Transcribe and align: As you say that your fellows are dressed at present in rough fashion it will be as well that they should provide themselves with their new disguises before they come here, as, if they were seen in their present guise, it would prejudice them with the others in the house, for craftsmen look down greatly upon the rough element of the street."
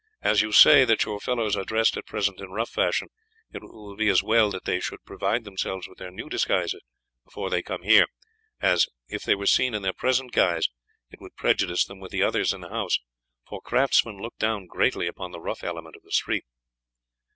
As 0.23 0.41
you 0.41 0.51
say 0.51 0.83
that 0.83 1.03
your 1.05 1.19
fellows 1.19 1.55
are 1.55 1.63
dressed 1.63 1.95
at 1.95 2.07
present 2.07 2.39
in 2.39 2.49
rough 2.49 2.71
fashion 2.71 3.09
it 3.53 3.61
will 3.61 3.95
be 3.95 4.07
as 4.09 4.23
well 4.23 4.49
that 4.49 4.65
they 4.65 4.79
should 4.79 5.03
provide 5.05 5.43
themselves 5.43 5.87
with 5.87 5.99
their 5.99 6.09
new 6.09 6.27
disguises 6.27 6.81
before 7.23 7.51
they 7.51 7.61
come 7.61 7.83
here, 7.83 8.07
as, 8.59 8.87
if 9.09 9.21
they 9.21 9.35
were 9.35 9.45
seen 9.45 9.75
in 9.75 9.83
their 9.83 9.93
present 9.93 10.31
guise, 10.31 10.69
it 11.11 11.21
would 11.21 11.35
prejudice 11.35 11.85
them 11.85 11.99
with 11.99 12.09
the 12.11 12.23
others 12.23 12.51
in 12.51 12.61
the 12.61 12.69
house, 12.69 12.97
for 13.47 13.61
craftsmen 13.61 14.17
look 14.17 14.35
down 14.39 14.65
greatly 14.65 15.05
upon 15.05 15.29
the 15.33 15.39
rough 15.39 15.63
element 15.63 15.95
of 15.95 16.01
the 16.01 16.11
street." 16.11 16.45